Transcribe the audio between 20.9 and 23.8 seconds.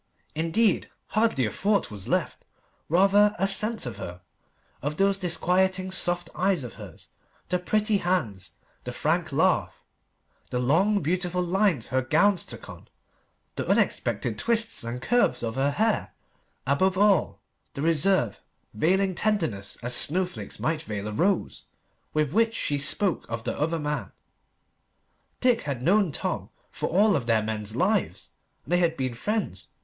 a rose, with which she spoke of the other